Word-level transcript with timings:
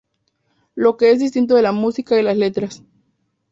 Lo 0.73 0.97
que 0.97 1.11
es 1.11 1.19
distinto 1.19 1.57
es 1.57 1.61
la 1.61 1.73
música 1.73 2.19
y 2.19 2.23
las 2.23 2.35
letras. 2.35 2.81